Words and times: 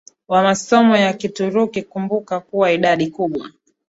wa 0.27 0.43
masomo 0.43 0.97
ya 0.97 1.13
Kituruki 1.13 1.81
Kumbuka 1.81 2.39
kuwa 2.39 2.71
idadi 2.71 3.07
kubwa 3.07 3.49